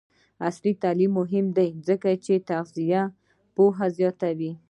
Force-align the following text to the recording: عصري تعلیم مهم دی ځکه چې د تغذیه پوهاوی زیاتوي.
عصري 0.47 0.73
تعلیم 0.83 1.11
مهم 1.19 1.45
دی 1.57 1.69
ځکه 1.87 2.09
چې 2.25 2.33
د 2.39 2.45
تغذیه 2.51 3.01
پوهاوی 3.55 3.93
زیاتوي. 3.97 4.51